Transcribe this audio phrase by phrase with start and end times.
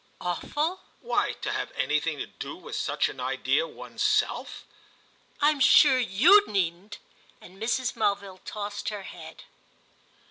[0.19, 4.63] "Awful?" "Why, to have anything to do with such an idea one's self."
[5.39, 6.97] "I'm sure you needn't!"
[7.39, 7.95] and Mrs.
[7.95, 9.43] Mulville tossed her head.